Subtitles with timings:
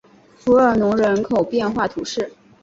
[0.39, 2.33] 弗尔农人口变化图示